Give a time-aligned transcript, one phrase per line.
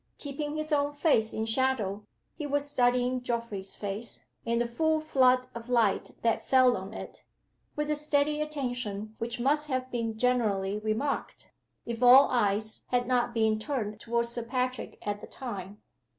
[0.17, 5.45] Keeping his own face in shadow, he was studying Geoffrey's face, in the full flood
[5.53, 7.23] of light that fell on it,
[7.75, 11.51] with a steady attention which must have been generally remarked,
[11.85, 15.83] if all eyes had not been turned toward Sir Patrick at the time.